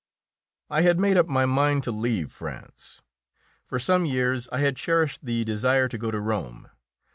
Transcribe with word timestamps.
I 0.71 0.81
had 0.81 0.99
made 0.99 1.15
up 1.15 1.27
my 1.27 1.45
mind 1.45 1.83
to 1.83 1.91
leave 1.91 2.31
France. 2.31 3.03
For 3.63 3.77
some 3.77 4.03
years 4.07 4.47
I 4.51 4.57
had 4.57 4.75
cherished 4.75 5.23
the 5.23 5.43
desire 5.43 5.87
to 5.89 5.97
go 5.99 6.09
to 6.09 6.19
Rome. 6.19 6.71